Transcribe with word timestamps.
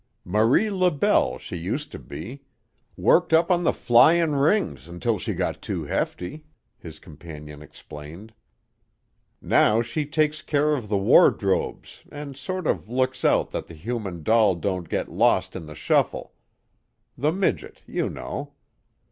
"Marie 0.25 0.71
LaBelle 0.71 1.37
she 1.37 1.55
used 1.55 1.91
to 1.91 1.99
be; 1.99 2.41
worked 2.97 3.33
up 3.33 3.51
on 3.51 3.63
the 3.63 3.71
flyin' 3.71 4.33
rings 4.35 4.87
until 4.87 5.19
she 5.19 5.31
got 5.31 5.61
too 5.61 5.83
hefty," 5.83 6.43
his 6.79 6.97
companion 6.97 7.61
explained. 7.61 8.33
"Now 9.43 9.83
she 9.83 10.07
takes 10.07 10.41
care 10.41 10.73
of 10.73 10.89
the 10.89 10.97
wardrobes 10.97 12.01
and 12.11 12.35
sort 12.35 12.65
of 12.65 12.89
looks 12.89 13.23
out 13.23 13.51
that 13.51 13.67
the 13.67 13.75
Human 13.75 14.23
Doll 14.23 14.55
don't 14.55 14.89
get 14.89 15.07
lost 15.07 15.55
in 15.55 15.67
the 15.67 15.75
shuffle; 15.75 16.33
the 17.15 17.31
midget, 17.31 17.83
you 17.85 18.09
know. 18.09 18.53